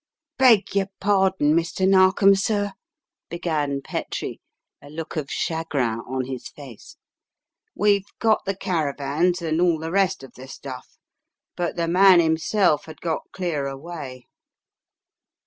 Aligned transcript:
"Beg 0.39 0.73
your 0.73 0.87
pardin', 0.99 1.53
Mr. 1.53 1.87
Narkom, 1.87 2.33
sir," 2.35 2.73
began 3.29 3.81
Petrie, 3.83 4.41
a 4.81 4.89
look 4.89 5.15
of 5.15 5.29
chagrin 5.29 5.99
on 6.09 6.25
his 6.25 6.47
face. 6.47 6.97
"We've 7.75 8.07
got 8.17 8.43
the 8.45 8.55
cara 8.55 8.95
vans 8.97 9.43
and 9.43 9.61
all 9.61 9.77
the 9.77 9.91
rest 9.91 10.23
of 10.23 10.33
the 10.33 10.47
stuff, 10.47 10.97
but 11.55 11.75
the 11.75 11.87
man 11.87 12.19
himself 12.19 12.85
had 12.85 12.99
got 12.99 13.31
clear 13.31 13.67
away." 13.67 14.25